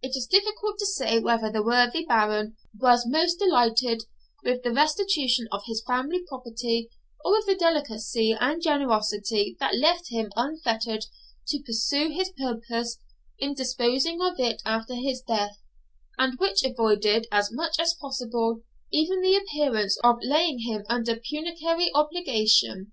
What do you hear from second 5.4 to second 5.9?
of his